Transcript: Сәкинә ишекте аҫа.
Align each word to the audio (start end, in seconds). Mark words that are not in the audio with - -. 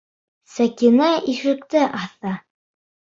Сәкинә 0.53 1.09
ишекте 1.33 1.83
аҫа. 1.99 2.33